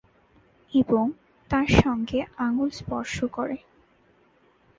এবং 0.73 1.05
তার 1.51 1.67
সঙ্গে 1.83 2.19
আঙ্গুল 2.37 2.69
স্পর্শ 2.71 3.15
করে। 3.31 3.57